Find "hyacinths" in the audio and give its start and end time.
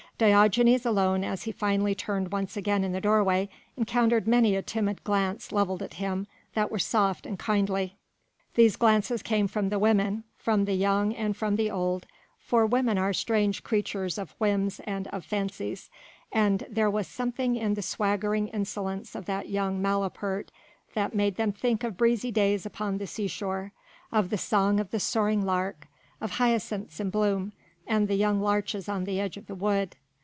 26.33-26.99